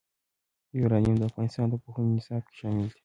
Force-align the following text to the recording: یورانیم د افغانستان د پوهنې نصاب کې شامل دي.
یورانیم 0.79 1.15
د 1.17 1.23
افغانستان 1.29 1.65
د 1.69 1.75
پوهنې 1.83 2.11
نصاب 2.17 2.41
کې 2.47 2.53
شامل 2.59 2.85
دي. 2.91 2.97